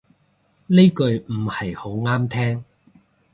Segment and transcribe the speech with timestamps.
[0.65, 2.65] 呢句唔係好啱聽